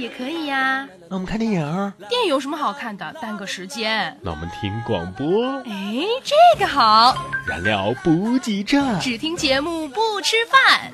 [0.00, 0.88] 也可以呀。
[1.08, 1.92] 那我们看电影。
[2.08, 3.14] 电影有什么好看的？
[3.20, 4.16] 耽搁时间。
[4.22, 5.58] 那我们听广播。
[5.66, 7.14] 哎，这个好。
[7.46, 8.98] 燃料补给站。
[9.00, 10.90] 只听节目不吃饭。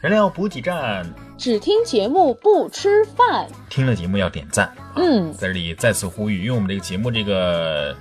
[0.00, 1.04] 燃料补给站。
[1.36, 3.48] 只听节目不吃饭。
[3.68, 4.72] 听了节目要点赞。
[4.96, 7.96] 嗯，在这里再次呼吁，因为我们这个节目这个。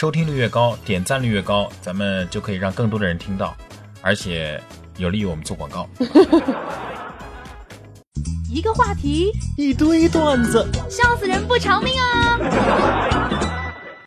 [0.00, 3.54] 收听率越高，点赞率越高，咱们就可以让更多的人听到，
[4.00, 4.58] 而且
[4.96, 5.86] 有利于我们做广告。
[8.50, 12.38] 一个话题，一堆段子，笑死人不偿命啊！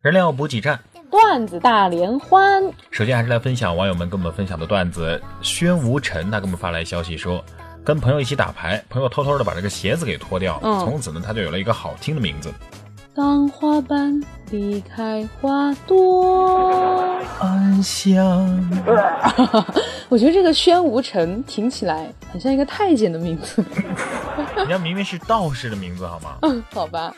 [0.02, 0.80] 人料补给站，
[1.12, 2.64] 段子大联欢。
[2.90, 5.22] 首先还是来分享网友们跟我们分享的段子。
[5.44, 7.46] 宣无尘他给我们发来消息说，
[7.86, 12.52] 跟朋友一起打牌，朋友偷偷的把这个鞋子给脱掉，从此呢他就有了一个好听的名字。
[13.16, 14.20] 当花瓣
[14.50, 18.26] 离开花朵，安详。
[20.10, 23.64] 我觉得这个宣无尘听起来很像一个太监的名字。
[24.58, 26.38] 人家明明是道士的名字，好吗？
[26.42, 27.14] 嗯， 好吧。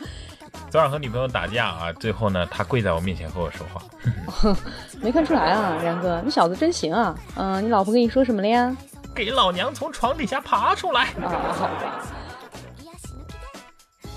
[0.69, 3.81] 昨晚和女朋友打架啊，最后呢，他跪在我面前和我说话。
[4.99, 7.16] 没看出来啊，然哥，你小子真行啊。
[7.38, 8.75] 嗯，你老婆跟你说什么了呀？
[9.13, 11.03] 给老娘从床底下爬出来。
[11.23, 12.03] 啊，好吧。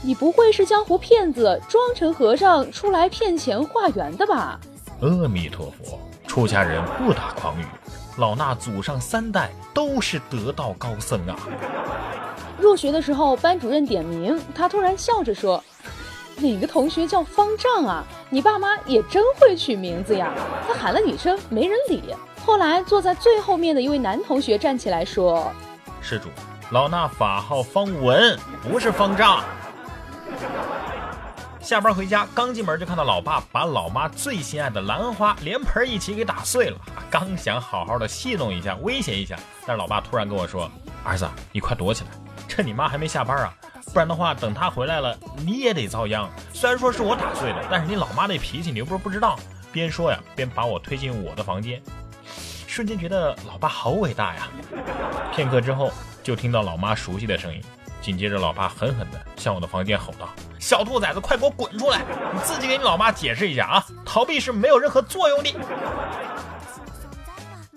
[0.00, 4.58] 你不会是江湖骗子装成和尚出来骗钱化缘的吧？
[5.00, 7.64] 阿弥陀佛，出家人不打诳语，
[8.16, 11.36] 老衲祖上三代都是得道高僧啊。
[12.60, 15.62] 入学的时候，班主任点名，他突然笑着说
[16.38, 18.05] ：“哪个同学叫方丈啊？
[18.30, 20.33] 你爸妈也真会取名字呀。”
[20.66, 22.02] 他喊了几声，没人理。
[22.44, 25.52] 后来坐在最后面的一位男同学站起来说
[26.00, 26.28] ：“施主，
[26.70, 29.42] 老衲法号方文，不是方丈。”
[31.61, 36.78] 下班回家，刚进门就看到老爸把老妈最心爱的兰花连盆一起给打碎了。
[37.11, 39.36] 刚想好好的戏弄一下，威胁一下，
[39.67, 40.70] 但是老爸突然跟我说
[41.05, 42.11] ：“儿子，你快躲起来，
[42.48, 43.55] 趁你妈还没下班啊，
[43.92, 46.27] 不然的话，等她回来了，你也得遭殃。
[46.55, 49.38] 虽然说是我打碎的，但是你老妈那脾气，你又不是不知道。”
[49.70, 51.83] 边说呀，边把我推进我的房间，
[52.67, 54.48] 瞬间觉得老爸好伟大呀。
[55.34, 57.61] 片刻之后，就听到老妈熟悉的声音。
[58.08, 60.27] 紧接着，老爸狠狠地向我的房间吼道
[60.58, 62.01] ：“小兔崽子，快给我滚出来！
[62.33, 63.85] 你自己给你老妈解释一下啊！
[64.02, 65.55] 逃避是没有任何作用的。”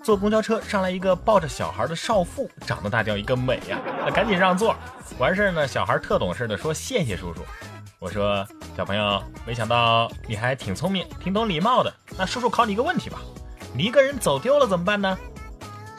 [0.02, 3.78] 坐公交车上来一个抱着小孩的少妇，长得大叫一个美呀！
[4.06, 4.74] 那赶紧让座。
[5.18, 7.42] 完事儿呢，小孩特懂事的说：“谢谢叔叔。”
[8.00, 8.42] 我说
[8.74, 11.92] ：“小朋友，没想到你还挺聪明，挺懂礼貌的。
[12.16, 13.20] 那叔叔考你一个问题吧：
[13.74, 15.18] 你一个人走丢了怎么办呢？”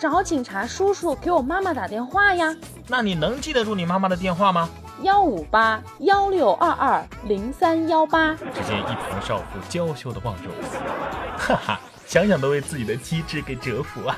[0.04, 2.54] 找警察叔叔给我妈妈打电话呀。
[2.90, 4.70] 那你能记得住你妈妈的电话吗？
[5.02, 8.36] 幺五八幺六二二零三幺八。
[8.54, 14.18] 只见一旁少妇娇羞的望着我，哈哈，想想都为自己的机智给折服啊。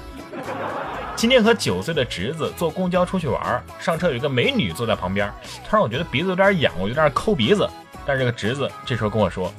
[1.16, 5.32] 今天和九岁的侄子坐公交出去玩，上车有一个美女坐在旁边，
[5.70, 7.70] 突然我觉得鼻子有点痒，我就在那抠鼻子。
[8.08, 9.54] 但是这个侄子这时候跟我说：“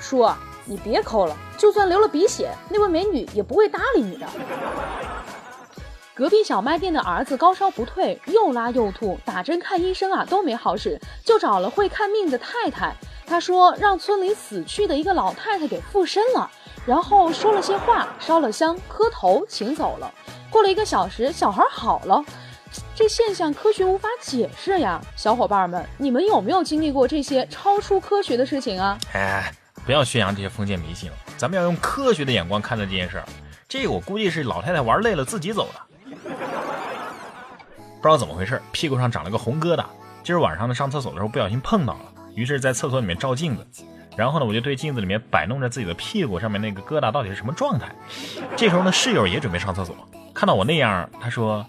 [0.00, 0.26] 叔，
[0.64, 4.26] 你别抠了，就算流了鼻血，那位美女也不会搭理你的。”
[6.18, 12.92] 隔壁小卖店的儿子高烧不退，又拉又吐，打针看医生啊都没好使，就找了会看命的太太。
[13.24, 16.50] 他说让村里死去的一个老太太给附身了，
[16.84, 20.12] 然后说了些话，烧了香，磕头请走了。
[20.50, 22.24] 过了一个小时，小孩好了。
[22.96, 28.98] 这现象科学无法解释呀，小伙伴们，你们有没有经历过这些超出科学的事情啊？
[29.12, 29.52] 哎，
[29.86, 33.24] 不要宣扬这些封建迷信了，咱们要用科学的眼光看待这件事儿。
[33.68, 35.87] 这我估计是老太太玩累了自己走的。
[38.00, 39.84] 不知道怎么回事，屁股上长了个红疙瘩。
[40.22, 42.00] 今儿晚上呢，上厕所的时候不小心碰到了，
[42.34, 43.66] 于是，在厕所里面照镜子，
[44.16, 47.88] 然后呢，我就对镜子里面摆弄着自己的屁股上面那个疙瘩到底是什么状态。
[48.56, 49.96] 这时候呢，室友也准备上厕所，
[50.32, 51.66] 看到我那样，他说：“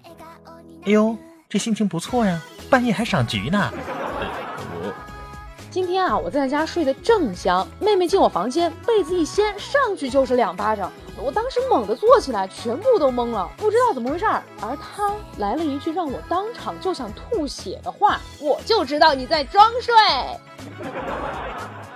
[0.85, 1.17] 哎呦，
[1.49, 2.39] 这心情不错呀，
[2.69, 3.73] 半夜还赏菊呢。”
[5.71, 10.91] 今天啊，我在家睡得正香，妹妹进我房间，被子一掀，上去就是两巴掌。
[11.15, 14.41] 我当时猛地坐起来，全部都懵了，不知道怎么回事儿。
[14.61, 19.93] 而他来了一句让我当场就想吐血的话：“我就知道你在装睡。”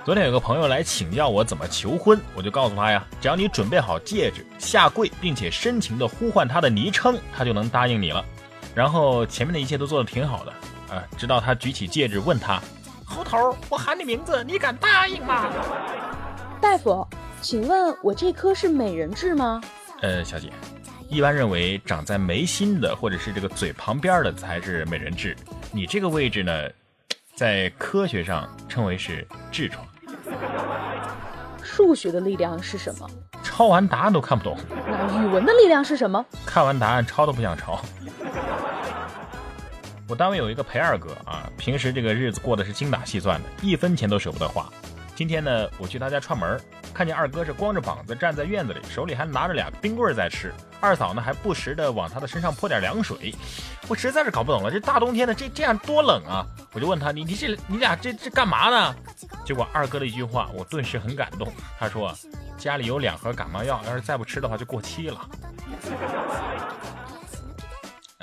[0.06, 8.24] 昨天有个朋友来请教我怎么求婚，我就告诉他呀，只要你准备好戒指，下跪，并且深情地呼唤他的昵称，他就能答应你了。
[8.76, 10.52] 然后前面的一切都做得挺好的
[10.94, 12.62] 啊，直到他举起戒指问他。
[13.14, 15.52] 猴头，我喊你名字，你敢答应吗？
[16.60, 17.08] 大夫，
[17.42, 19.62] 请问我这颗是美人痣吗？
[20.02, 20.52] 呃，小姐，
[21.08, 25.36] 一般认为长在眉心的或者是这个嘴旁边的才是美人痣，
[25.72, 26.52] 你这个位置呢，
[27.36, 29.86] 在科学上称为是痔疮。
[31.62, 33.08] 数学的力量是什么？
[33.44, 34.58] 抄完答案都看不懂。
[34.88, 36.26] 那语文的力量是什么？
[36.46, 37.80] 看完答案抄都不想抄。
[40.08, 44.68] 我单位有一个裴二哥啊，平时这个日子过得是精打细算的，一分钱都舍不得花。
[45.16, 46.60] 今天呢，我去他家串门，
[46.94, 50.52] 看见二哥是光着膀子站在院子里，手里还拿着俩冰棍在吃。
[50.82, 53.34] 二嫂呢，还不时的往他的身上泼点凉水。
[53.88, 56.46] 我实在是搞不懂了，这大冬天的，这这样多冷啊！
[56.74, 58.96] 我就问他，你你这你俩这这干嘛呢？
[59.46, 61.48] 结果二哥的一句话，我顿时很感动。
[61.80, 62.14] 他说，
[62.58, 65.22] 家里有两盒感冒药，要是再不吃的话就过期了。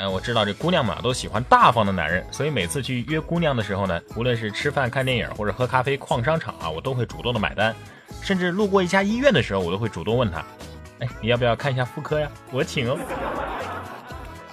[0.01, 7.77] 哎，我知道这姑娘们都喜欢大方的男人，所以每次去约姑娘的时候呢，无论是吃饭、看电影或者喝咖啡、逛商场啊，我都会主动的买单。
[8.23, 10.43] 甚至路过一家医院的时候，我都会主动问他
[11.01, 12.31] ：“哎，你要不要看一下妇科呀？
[12.51, 12.99] 我请哦。”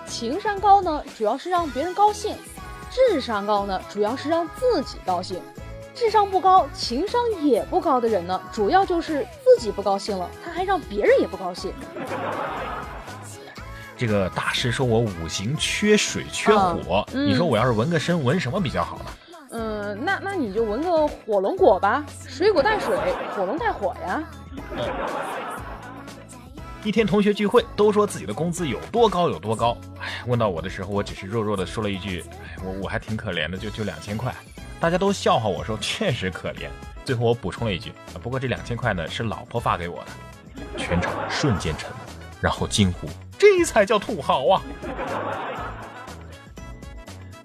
[0.06, 2.36] 情商高呢，主要是让别人高兴；
[2.92, 5.40] 智商高呢，主要是让自己高兴。
[5.96, 11.72] 智商不高、情商也不高的人呢，主要就是自己不高兴了，他还让别人也不高兴。
[13.98, 19.06] 这个大师说我五行缺水缺火，你说我要是纹个身，纹什么比较好呢？
[19.50, 22.96] 嗯，那那你就纹个火龙果吧，水果带水，
[23.36, 24.24] 火龙带火呀。
[26.84, 29.76] 一天同学聚会，都说自己的工资有多高有多高。
[30.00, 34.34] 哎，问到我的时候，我只是弱弱的说了一句：“哎，我我还挺可怜的，就就两千块。”
[34.80, 36.70] 大家都笑话我说确实可怜。
[37.04, 37.92] 最后我补充了一句
[38.22, 40.08] ：“不过这两千块呢，是老婆发给我的。”
[40.78, 42.00] 全场瞬间沉默，
[42.40, 43.10] 然后惊呼。
[43.38, 44.62] 这才叫土豪啊！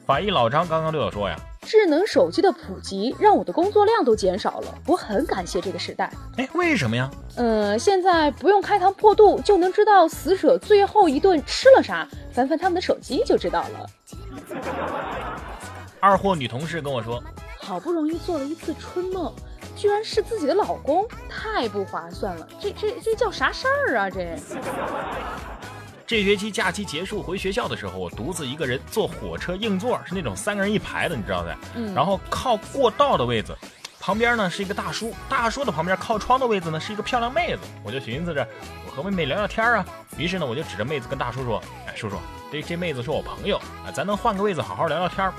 [0.07, 7.11] 法医老张刚刚对我说呀：“智能手机的普及让我的工作量都减少了，我很感谢这个时代。”哎，为什么呀？
[7.37, 13.87] 呃，现在不用开膛破肚就能知道死者最后一顿吃了啥，翻翻他们的手机就知道了。
[16.01, 17.23] 二货女同事跟我说
[17.61, 19.33] ：“好不容易做了一次春梦。”
[19.75, 22.47] 居然是自己的老公，太不划算了！
[22.61, 24.11] 这这这叫啥事儿啊？
[24.11, 24.37] 这
[26.13, 31.57] 这学期假期结束回学校的时候，我独自一个人坐火车硬座，是那种三个人一排的，你知道的。
[31.75, 31.95] 嗯。
[31.95, 33.57] 然后靠过道的位置，
[33.99, 37.61] 旁边呢是一个大叔，大叔的旁边靠窗的位置呢是一个漂亮妹子。
[37.83, 38.47] 我就寻思着，
[38.85, 39.83] 我和妹妹聊聊天啊。
[40.19, 42.19] 于是呢，我就指着妹子跟大叔说：“哎，叔叔，
[42.53, 45.33] 这这妹子是我朋友啊，咱能换个位子好好聊聊天？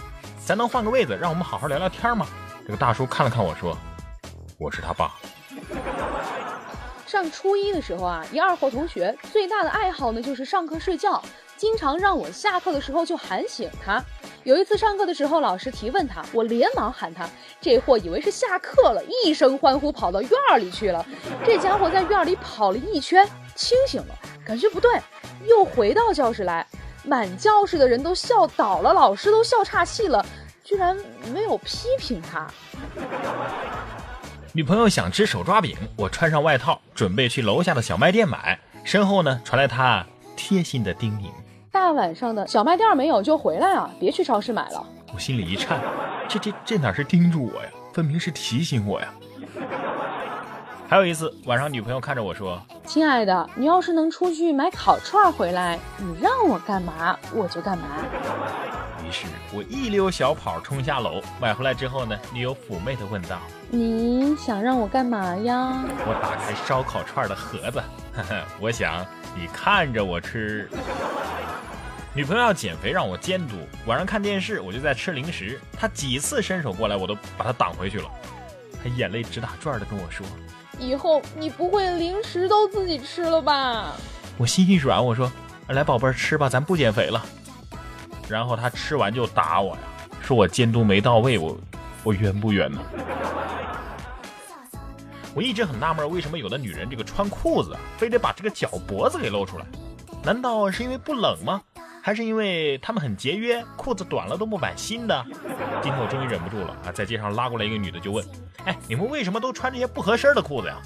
[0.44, 2.26] 咱能换个位子，让我们好好聊聊天吗？”
[2.66, 3.78] 这个大叔看了看我说。
[4.58, 5.14] 我是他爸。
[7.14, 11.24] 上初一的时候啊，一二货同学最大的爱好呢就是上课睡觉，
[11.56, 14.04] 经常让我下课的时候就喊醒他。
[14.44, 17.30] 有一次上课的时候，老师提问他，我连忙喊他，
[17.62, 21.06] 这货以为是下课了，一声欢呼跑到院里去了。
[21.46, 23.24] 这家伙在院里跑了一圈，
[23.54, 25.00] 清醒了，感觉不对，
[25.46, 26.66] 又回到教室来，
[27.06, 30.26] 满教室的人都笑倒了，老师都笑岔气了，
[30.64, 30.98] 居然
[31.32, 32.52] 没有批评他。
[34.56, 38.60] 女朋友想吃手抓饼，我穿上外套，准备去楼下的小卖店买。
[38.84, 40.06] 身后呢，传来她
[40.36, 41.32] 贴心的叮咛
[41.74, 45.82] ：“大晚上的小卖店没有就回来啊，别去超市买了。”我心里一颤，
[46.30, 49.08] 这这这哪是叮嘱我呀，分明是提醒我呀。
[50.88, 57.86] 还有一次晚上，女朋友看着我说：“亲爱的，你要是能出去买烤串回来，你让我干嘛我就干嘛。”
[59.54, 63.40] 我一溜小跑冲下楼，买回来之后呢，女友妩媚的问道
[63.70, 67.82] ：“你想让我干嘛呀？”我打开烧烤串的盒子，
[68.14, 69.06] 呵呵，我想
[69.36, 70.70] 你看着我吃。
[72.16, 73.56] 女朋友要减肥，让我监督。
[73.88, 75.60] 晚上看电视，我就在吃零食。
[75.76, 78.06] 她几次伸手过来，我都把她挡回去了。
[78.84, 80.26] 她眼泪直打转的跟我说
[80.78, 83.94] ：“以后你不会零食都自己吃了吧？”
[84.38, 85.32] 我心一软，我说
[85.70, 87.24] ：“来，宝贝儿，吃吧，咱不减肥了。”
[88.30, 89.82] 然后他吃完就打我呀，
[90.22, 91.58] 说我监督没到位，我
[92.04, 92.80] 我冤不冤呢？
[95.36, 99.66] 我一直很纳闷，为什么有的女人这个穿裤子非得把这个脚脖子给露出来？
[100.24, 101.62] 难道是因为不冷吗？
[102.02, 105.26] 还是因为他们很节约，裤子短了都不买新的？
[105.82, 108.26] 今天我终于忍不住了啊，在街上拉过来一个女的就问
[108.66, 110.78] ：“哎，你们为什么都穿这些不合身的裤子呀？”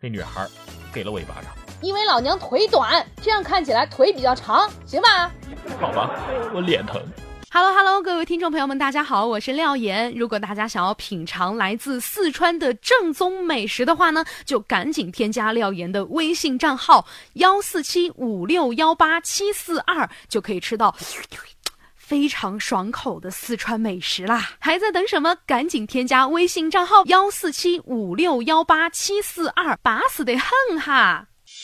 [0.00, 0.46] 那女孩
[0.92, 1.61] 给了我一巴掌。
[1.82, 5.28] 因为老娘腿短，这样看起来腿比较长，行吧？
[5.80, 6.10] 好吧，
[6.54, 7.02] 我脸疼。
[7.50, 10.14] Hello Hello，各位听众朋友们，大家好，我是廖岩。
[10.16, 20.94] 如果大家想要品尝来自四川的正宗美食的话呢，就赶紧添加廖岩的微信账号幺四七五六幺八七四二，就可以吃到。
[21.96, 24.50] 非常爽口的四川美食啦！
[24.58, 25.34] 还在等什么？
[25.46, 31.26] 赶紧添加微信账号幺四七五六幺八七四二，巴适得很哈！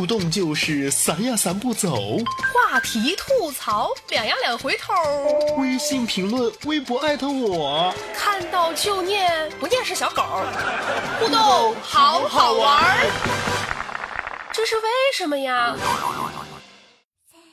[0.00, 2.16] 互动就是散呀散不走，
[2.54, 4.94] 话题吐槽，两呀两回头，
[5.58, 10.22] 微信评论、微博艾特我，看到就念，不念是小狗。
[11.18, 13.10] 互动好好玩儿，
[14.50, 14.82] 这是为
[15.14, 15.76] 什么呀？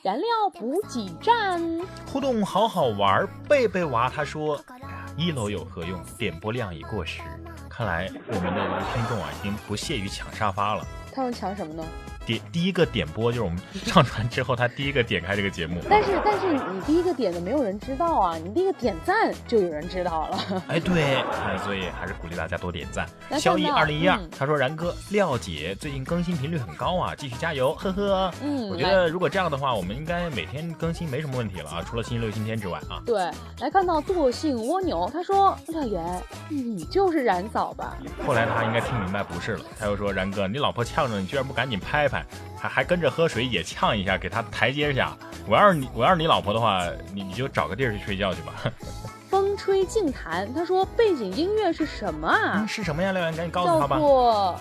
[0.02, 1.62] 燃料补给站，
[2.10, 3.28] 互动好好玩儿。
[3.46, 6.02] 贝贝娃他说：“哎呀，一楼有何用？
[6.16, 7.20] 点播量已过时。
[7.68, 10.82] 看来我们的听众啊，已经不屑于抢沙发了。
[11.14, 11.84] 他们抢什么呢？
[12.28, 15.80] 点第一个点播就是我们上传之后，他第一个点开这个节目。
[15.88, 20.62] 但是但是你第一个点的没有人知道啊，你第一个点赞就有人知道了。
[20.68, 23.08] 哎，对，哎，所以还是鼓励大家多点赞。
[23.40, 33.00] 萧逸来看到二零一二嗯，他说：“然哥，廖姐最近更新频率很高啊，继续加油，呵呵。”嗯我觉得如果这样的话，我们应该每天更新没什么问题了啊，除了星期六、星期天之外啊。
[33.06, 33.18] 对，
[33.60, 37.96] 来看到惰性蜗牛，他说：“廖岩，你就是然嫂吧？
[38.26, 42.17] 后来他应该听明白不是了，他又说：“然哥，你老婆呛着你，居然不赶紧拍拍，
[42.58, 45.16] 还还跟着喝水也呛一下，给他台阶下。
[45.46, 46.84] 我要是你，我要是你老婆的话，
[47.14, 48.52] 你你就找个地儿去睡觉去吧。
[49.30, 52.68] 风吹静谈，他说背景音乐是什么啊嗯，？
[52.68, 53.36] 是什么呀，廖岩？
[53.36, 53.98] 赶紧告诉他吧。
[53.98, 54.58] 做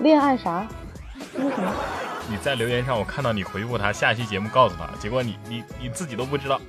[0.00, 0.66] 恋爱啥？
[2.28, 6.60] 你在留言上我看到你回复他，下期节目告诉他，结果你你你自己都不知道。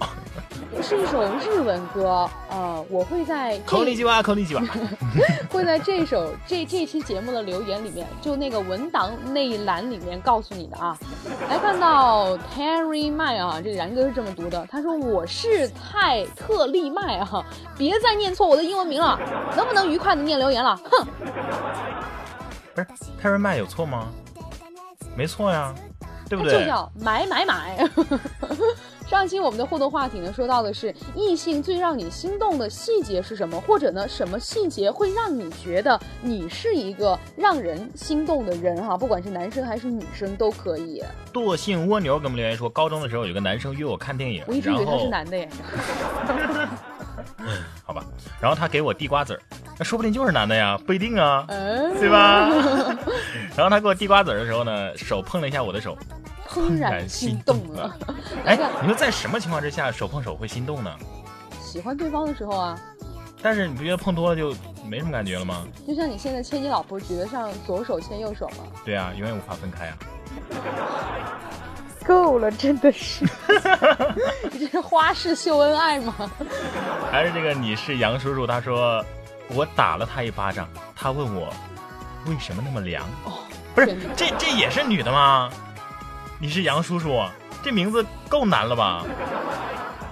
[0.83, 4.61] 是一首日文歌，呃，我会在这口里鸡巴，口里鸡巴。
[5.49, 10.95] 会在这首这这期节目的留言里面，就那个文档那一栏里面告诉你的啊。
[11.49, 17.43] 来看到 Terry 麦啊，这个然哥是这么读的，他说我是泰特利麦啊，
[17.75, 19.19] 别再念错我的英文名了，
[19.55, 20.79] 能不能愉快的念留言了？
[20.91, 21.07] 哼，
[22.75, 22.87] 不是
[23.19, 24.09] Terry 麦有错吗？
[25.17, 25.73] 没错呀，
[26.29, 26.59] 对不对？
[26.59, 27.89] 就叫买买买。
[29.07, 41.01] 上期我们的互动话题呢，说到的是异性最让你心动的细节是什么，或者呢，什么细节会让你觉得你是一个让人心动的人哈、不管是男生还是女生都可以。
[41.33, 45.49] 惰性蜗牛给我们留言说，高中的时候有个男生约我看电影，我一直以为他是男的耶。
[47.85, 48.03] 好吧，
[48.41, 49.41] 然后他给我地瓜子儿，
[49.79, 52.49] 那说不定就是男的呀，不一定啊，嗯，对吧？
[53.55, 55.97] 然后他给我递瓜子儿的时候呢，手碰了一下我的手，
[56.49, 57.95] 怦然心动了。
[58.45, 60.91] 哎， 你说在什么情况之下手碰手会心动呢？
[61.61, 62.79] 喜欢对方的时候啊，
[63.41, 64.55] 但是你不觉得碰多了就
[64.85, 65.65] 没什么感觉了吗？
[65.87, 68.63] 就像你现在牵你老婆，觉得上左手牵右手吗？
[68.83, 69.97] 对啊，永远无法分开啊。
[72.05, 73.25] 够了，真的是，
[74.49, 76.15] 你这是花式秀恩爱吗？
[77.11, 79.03] 还是这个你是杨叔叔，他说
[79.49, 81.53] 我打了他一巴掌，他问我
[82.25, 83.03] 为什么那么凉？
[83.25, 83.39] 哦，
[83.73, 85.49] 不是这这也是女的吗？
[86.39, 87.23] 你是杨叔叔，
[87.63, 89.03] 这名字够难了吧？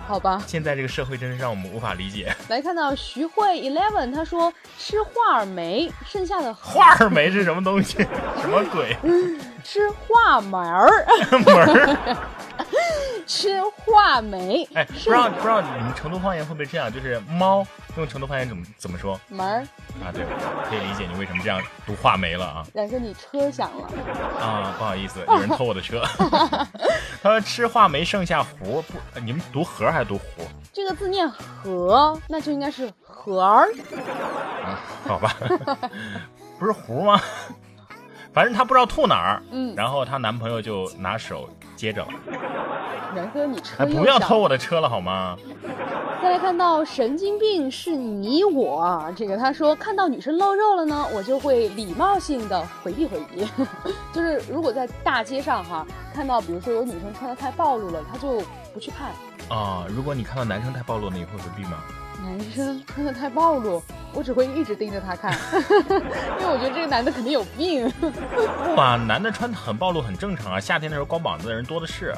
[0.07, 0.41] 好吧。
[0.45, 2.35] 现在这个社会真是让我们无法理解。
[2.47, 7.97] 来看到徐慧 Eleven，他说吃话儿梅，剩下的 话儿梅是什么东西？
[8.41, 8.95] 什么鬼？
[9.63, 10.89] 吃话梅儿，
[11.43, 12.17] 门儿？
[13.25, 16.93] 吃话梅，哎，不知道不知道你们成都方言会不会这样？
[16.93, 17.65] 就是猫
[17.97, 19.61] 用成都方言怎么怎么说门儿，
[20.03, 20.11] 啊？
[20.13, 20.25] 对，
[20.69, 23.87] 可以理解你为什么这样读话梅了啊两哥你车响了，
[24.39, 24.75] 啊！
[24.77, 26.03] 不好意思，有人偷我的车。
[27.23, 30.43] 他说吃话梅剩下核，不，你们读核还是读核？
[30.73, 33.69] 这个字念核，那就应该是核儿。
[34.63, 35.35] 啊，好吧，
[36.59, 37.19] 不是核吗？
[38.35, 42.09] 反正她不知道吐哪儿，嗯然后她男朋友就拿手接着了。
[43.15, 45.37] 然哥你车哎，不要偷我的车了好吗？
[46.21, 53.47] 再来看到神经病是你我啊，这个他说看到女生露肉了呢，我就会礼貌性的回避回避。
[54.11, 58.41] 就是如果在大街上哈，看到比如说有女生穿的太暴露了，他就
[58.73, 59.11] 不去看。
[59.55, 61.77] 啊，如果你看到男生太暴露了，你会回避吗？
[62.25, 65.31] 男生穿的太暴露，我只会一直盯着他看，
[66.39, 67.87] 因为我觉得这个男的肯定有病。
[68.01, 72.15] 不啊，男的穿很暴露很正常啊，夏天的时候光膀子的人多的是。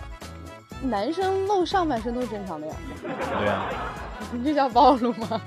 [0.83, 2.73] 男生露上半身都是正常的呀。
[3.03, 3.65] 对啊，
[4.45, 5.41] 这叫暴露吗？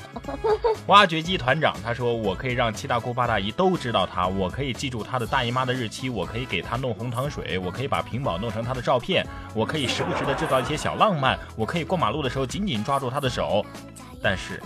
[0.88, 9.24] 挖掘机团长他说：“我可以让七大姑八大姨都知道他，我可以记住他的大姨妈的日期，我可以给他弄红糖水，我可以把屏保弄成他的照片，
[9.54, 13.64] 我可以时不时的制造一些小浪漫，我可以过马路的时候紧紧抓住他的手。
[14.22, 14.60] 但是，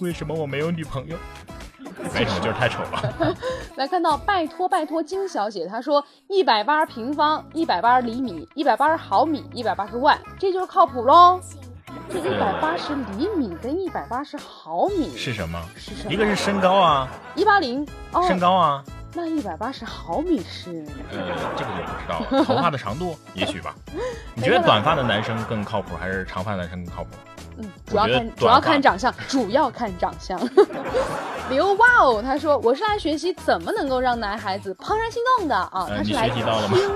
[0.00, 1.16] 为什么我没有女朋友？
[2.14, 3.34] 没什么，就是太丑了。
[3.76, 11.40] 来看到拜托拜托金小姐，她说一百八十平方，一百八十厘米，一百八十毫米，一百八十万，这就是靠谱喽。
[12.10, 15.60] 这一百八十厘米跟一百八十毫米是什么？
[15.76, 16.12] 是什么？
[16.12, 18.84] 一个是身高啊，一八零哦，身高啊。
[19.14, 20.84] 那一百八十毫米是？
[21.10, 21.18] 呃，
[21.56, 22.44] 这个就不知道了。
[22.44, 23.74] 头发的长度，也许吧。
[24.34, 27.10] 你觉得短发的男生更靠谱，还是长发男生更靠谱？
[27.58, 30.38] 嗯，主要看 主要看长相，主要看长相。
[31.48, 36.44] 刘哇哦，他说我是来学习怎么能够让男孩子怦然心动的啊，他是来听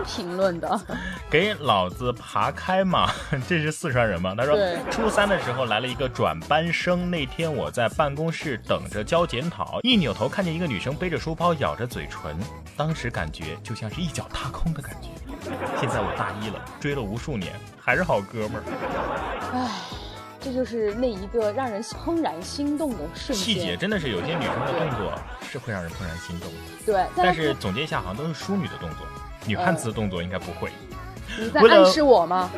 [0.05, 0.81] 评论的。
[1.31, 3.09] 给老子爬开嘛！
[3.47, 4.35] 这是四川人吗？
[4.37, 4.57] 他说
[4.90, 12.37] 初三的时候来了一个转班生，那天我在办公室等着交检讨，一扭头看见一个女生背着书包咬着嘴唇，
[12.76, 15.09] 当时感觉就像是一脚踏空的感觉。
[15.81, 18.62] 现在我大一了，追了无数年，还是好哥们儿。
[19.55, 19.71] 唉。
[20.50, 23.47] 这就是那一个让人怦然心动的瞬间。
[23.47, 25.12] 细节真的是有些女生的动作
[25.49, 26.57] 是会让人怦然心动的。
[26.85, 29.07] 对，但是总结一下，好像都是淑女的动作，
[29.47, 30.73] 女汉子的动作应该不会。
[31.38, 32.50] 你在暗示我吗？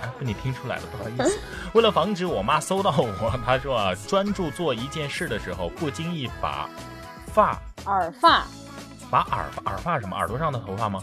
[0.00, 1.40] 啊，被你听出来了，不好意思。
[1.74, 6.70] 为了防止我妈搜到我，她说啊，专注做一件事的时候，不经意把
[7.34, 8.46] 发耳发，
[9.10, 11.00] 把耳耳发什么耳朵上的头发吗？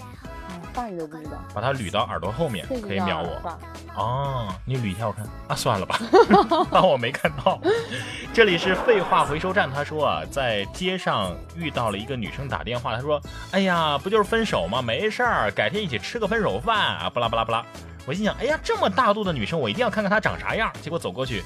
[0.74, 3.60] 发你都不知道，把它捋到耳朵后面，可以秒我。
[3.96, 6.00] 哦，你捋一下我看啊，算了吧，
[6.72, 7.60] 当我没看到。
[8.34, 9.72] 这里是废话回收站。
[9.72, 14.82] 他说啊，在街上遇到了一个女生打电话，他说：“哎呀，不就是分手吗？
[14.82, 17.66] 没事儿，改天一起吃个分手饭啊。”巴拉巴拉巴拉。
[18.06, 20.72] 我心想，哎呀，这么大度的女生，我一定要看看她长啥样。
[20.82, 21.44] 结果走过去，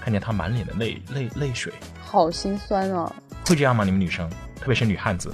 [0.00, 3.12] 看见她满脸的泪泪泪水，好心酸啊。
[3.46, 3.84] 会这样吗？
[3.84, 5.32] 你们女生，特别是女汉子。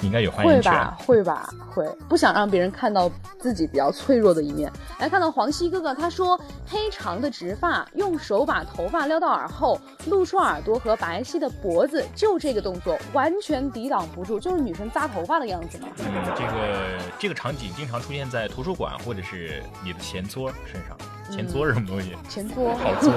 [0.00, 4.70] 应该有欢迎会吧，会吧，会不想让别人看到自己比较脆弱的一面。
[4.98, 15.88] 来看到黄西哥哥，他说黑长的直发，用手把头发撩到耳后，露出耳朵和白皙的脖子，就这个动作完全抵挡不住，就是女生扎头发的样子嘛。
[15.98, 16.04] 嗯，
[16.36, 20.96] 这个这个场景经常出现在图书馆或者是你的前桌身上。
[21.30, 22.16] 前桌是什么东西？
[22.26, 23.12] 前桌，好桌。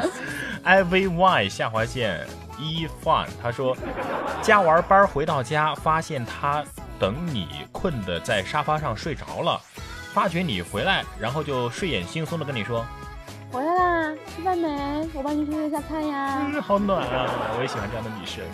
[0.62, 2.26] I V Y 下划线
[2.58, 3.76] E Fun，他说，
[4.42, 6.64] 加完班回到家，发现他
[6.98, 9.60] 等你困的在沙发上睡着了，
[10.12, 12.84] 发觉你回来，然后就睡眼惺忪的跟你说，
[13.52, 15.08] 回来啦，吃饭没？
[15.14, 16.38] 我帮你热一下菜呀。
[16.52, 18.44] 嗯，好暖啊，我也喜欢这样的女生。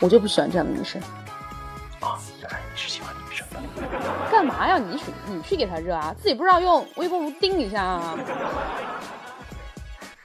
[0.00, 1.00] 我就不喜欢这样的女生。
[2.00, 3.60] 啊，原来你是喜欢女生的。
[4.30, 4.78] 干嘛呀？
[4.78, 8.18] 你去你去给他热啊，自己不知道用微波炉叮一下啊。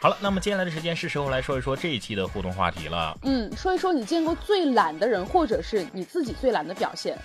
[0.06, 3.18] 好了，那么接下来的时间是时候来说一说这一期的互动话题了。
[3.24, 7.18] 嗯，说一说你见过最懒的人，或者是你自己最懒的表现。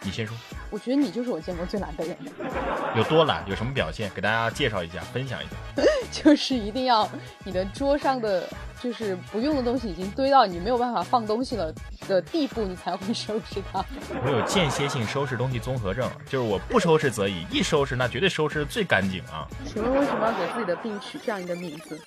[0.00, 0.36] 你先说。
[0.70, 2.16] 我觉得你就是我见过最懒的人。
[2.96, 3.44] 有多懒？
[3.48, 4.10] 有什么表现？
[4.14, 5.82] 给大家介绍一下，分享一下。
[6.10, 7.08] 就是一定要
[7.44, 8.48] 你的桌上的
[8.82, 11.72] 就是不用的东西已经堆到你没有办法放东西了
[12.08, 13.84] 的地步，你才会收拾它。
[14.24, 19.46] 我有间歇性收拾东西综合症，就是我不收拾则已，一收拾那绝对收拾的最干净啊。
[19.64, 22.00] 请问为什么要给自己的病取这样一个名字？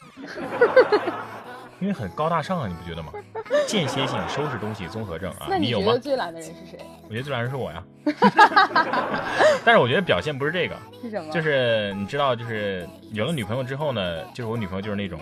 [1.84, 3.12] 因为很高大上啊，你不觉得吗？
[3.68, 5.98] 间歇性收拾东西综合症啊，那你有吗？
[6.02, 6.80] 最懒的人是谁？
[7.04, 7.84] 我觉得最懒人是我呀。
[9.66, 11.30] 但是我觉得表现不是这个，是什么？
[11.34, 15.20] 就是你知道，就是有了女朋友之后呢，就是我女朋友就是那种，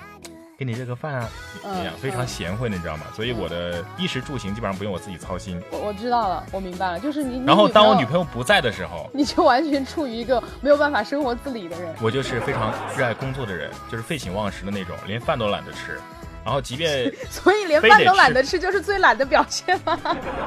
[0.56, 1.30] 给你热个饭啊，
[1.64, 3.06] 这样非常贤惠的，你知道吗？
[3.16, 5.60] 所以我的衣食住行基本上不用我自己操心。
[5.72, 7.44] 我我知道了，我明白了，就是你。
[7.44, 11.92] 然后当我女朋友不在的时候，你就完全处于一个没有办法生活自理的人。
[12.04, 16.00] 我就是非常热爱工作的人，就是废寝忘食的那种，连饭都懒得吃。
[16.44, 19.98] 然后即便 所以连饭都懒得吃，就是最懒的表现吗？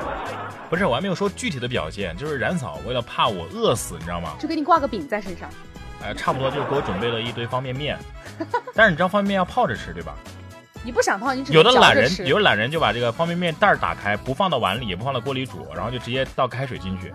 [0.68, 4.34] 不是，我还没有说具体的表现，就是冉嫂为了怕我饿死，你知道吗？
[4.38, 5.48] 就给你挂个饼在身上。
[6.02, 7.96] 哎，差不多就是给我准备了一堆方便面，
[8.74, 10.14] 但是你知道方便面要泡着吃，对吧？
[10.82, 17.12] 你不想泡，你只有的懒人，有的懒人就把这个方便面袋打开，不放到碗里，也不放到锅里煮，然后就直接倒开水进去。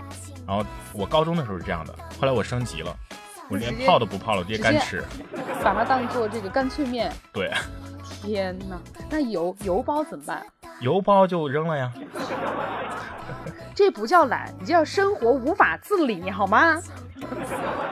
[0.48, 2.96] 然后我高中的时候是这样的，后来我升级了，
[3.50, 5.04] 我连泡都不泡了，直接干吃，
[5.64, 7.12] 把它当做这个干脆面。
[7.34, 7.52] 对。
[8.22, 8.78] 天哪，
[9.10, 10.46] 那油油包怎么办？
[10.82, 11.92] 油包就扔了呀。
[13.74, 16.78] 这不叫懒，你叫生活无法自理，好吗？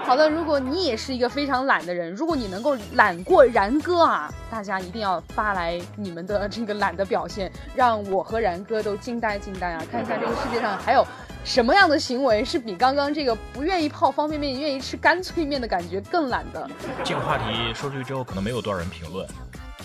[0.04, 9.84] 好的，如果你也是一个非常懒的人，如果你能够懒过然哥啊，大家一定要发来你们的这个懒的表现，让我和然哥都惊呆惊呆啊！
[9.90, 11.06] 看一下这个世界上还有
[11.48, 16.70] 什么样的行为是比刚刚这个不愿意泡方便面、愿意吃干脆面的感觉更懒的。
[17.06, 19.26] 这个话题说出去之后，可能没有多少人评论。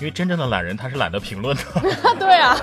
[0.01, 1.62] 因为真正的懒人他是懒得评论的。
[2.18, 2.57] 对啊，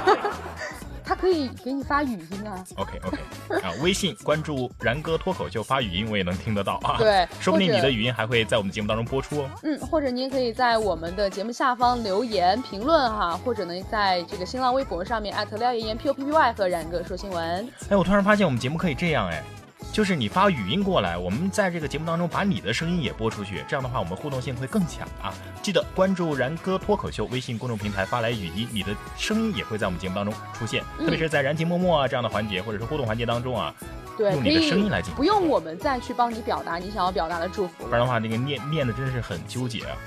[1.10, 2.64] 他可以给你发语音啊。
[2.76, 3.18] OK OK
[3.64, 6.98] 啊，微信关注然哥脱口秀发语音我也能听得到啊。
[7.02, 9.50] 对 说不定你的语音还会在我们节目当中播出哦。
[9.64, 17.68] 嗯，或者你也可以在我们的节目下方留言评论哈，或者呢，在这个新浪微博上面艾特廖岩岩 P O P P Y 和然哥说新闻。
[17.90, 19.44] 哎，我突然发现我们节目可以这样哎。
[19.92, 25.34] 就是你发语音过来，我们在这个节目当中把你的声音也播出去，这样的话我们互动性会更强啊！
[25.62, 33.74] 记得关注然哥脱口秀微信公众平台发来语音，你的声音也会在我们节目当中出现，嗯特别是在燃情默默啊这样的环节，或者是互动环节当中啊，
[34.18, 39.98] 对，用你的声音来进行不用我们再去帮你表达你想要表达的祝福不然的话那个念念的真是很纠结啊。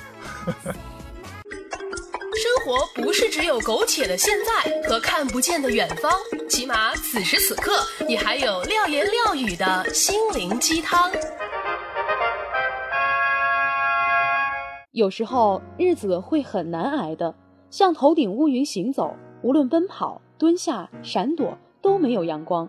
[2.65, 6.13] 活不是只有苟且的现在和看不见的远方，
[6.49, 7.73] 起码此时此刻，
[8.07, 11.11] 你还有廖言廖语的心灵鸡汤。
[14.93, 17.35] 有时候日子会很难挨的，
[17.71, 22.69] 像头顶乌云行走，无论奔跑、蹲下、闪躲都没有阳光。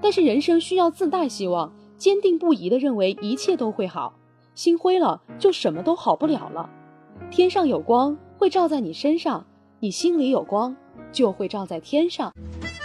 [0.00, 4.14] 但是人生需要自带希望，坚定不移的认为一切都会好。
[4.54, 6.68] 心灰了，就什么都好不了了。
[7.30, 9.46] 天上有光会照在你身上，
[9.78, 10.74] 你心里有光
[11.12, 12.34] 就会照在天上。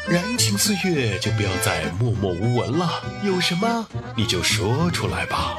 [0.07, 2.87] 燃情岁月就不要再默默无闻了，
[3.25, 5.55] 有什么你就说出来吧。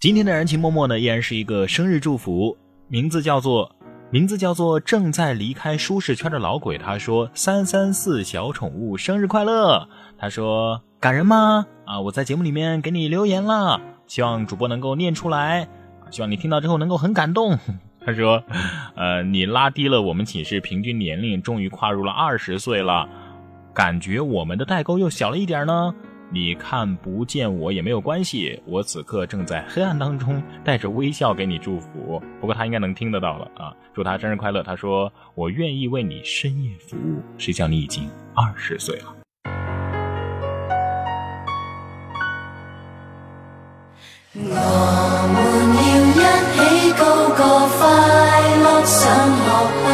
[0.00, 2.56] 今天的燃情默默呢，依然是一个生日祝福，
[2.88, 3.70] 名字叫做
[4.10, 6.76] 名字叫做正在离开舒适圈的老鬼。
[6.76, 11.64] 他说：“三三四小宠物生日快乐！”他说：“感人吗？
[11.84, 15.62] 啊，我在节目里面给你留言了，希望主播能够念出来，
[16.00, 17.56] 啊，希望你听到之后能够很感动。”
[18.06, 18.42] 他说
[18.96, 23.08] ：“呃，你拉低了我们寝室平均年龄，终于跨入了二十岁了，
[23.72, 25.94] 感觉我们的代沟又小了一点呢。”
[26.30, 32.20] 你看不见我也没有关系，我此刻正在黑暗当中，带着微笑给你祝福。
[32.40, 33.72] 不过他应该能听得到了啊！
[33.94, 34.60] 祝他生日快乐。
[34.62, 39.14] 他说：“我愿意为你深夜服务。”谁叫你已经二十岁了？
[44.34, 44.40] 我
[45.32, 45.73] 們要一起
[46.98, 47.02] 高
[47.36, 47.40] 歌
[47.78, 47.80] 快
[48.64, 49.00] 樂上
[49.44, 49.46] 學
[49.80, 49.84] 去。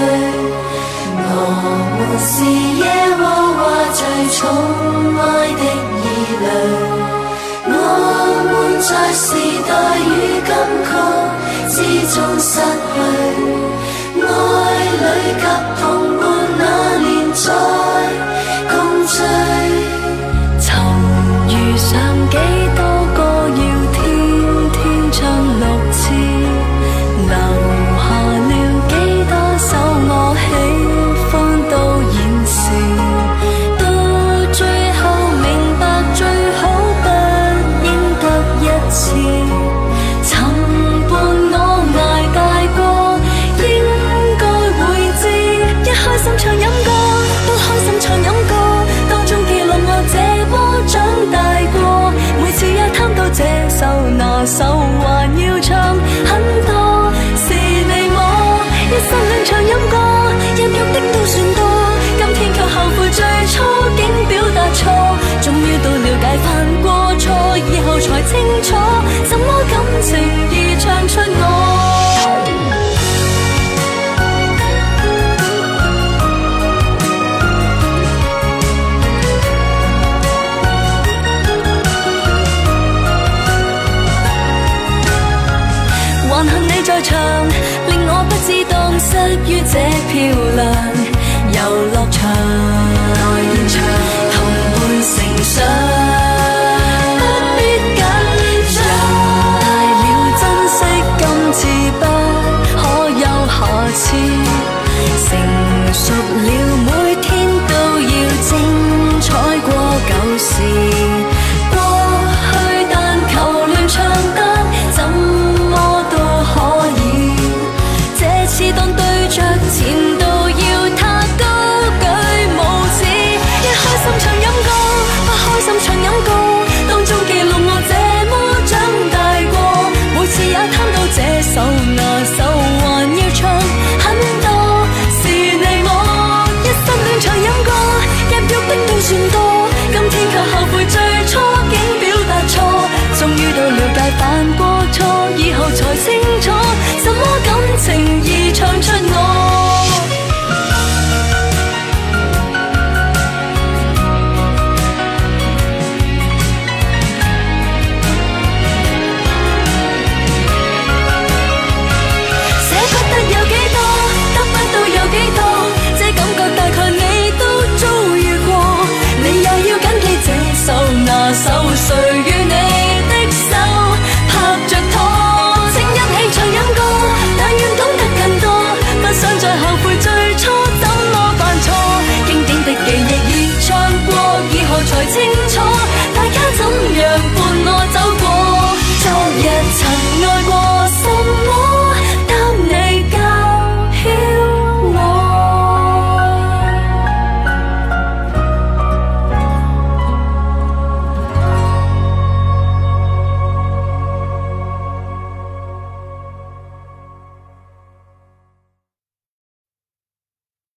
[1.32, 1.34] 我
[1.96, 2.32] 們是
[2.80, 2.84] 耶
[3.18, 3.22] 和
[3.58, 3.60] 華
[3.98, 4.00] 最
[4.36, 4.38] 寵
[5.18, 5.22] 愛
[5.60, 5.62] 的
[6.02, 6.06] 儿
[6.42, 6.46] 女。
[7.66, 7.74] 我
[8.50, 9.26] 們在時
[9.68, 9.70] 代
[10.08, 10.10] 與
[10.48, 10.50] 金
[10.88, 10.90] 曲
[11.70, 11.76] 之
[12.14, 12.52] 中失
[12.90, 12.98] 去，
[14.22, 14.24] 愛
[15.00, 15.04] 侶
[15.40, 15.44] 及
[15.80, 15.82] 同
[16.18, 16.22] 伴
[16.58, 16.62] 那
[16.98, 17.89] 年再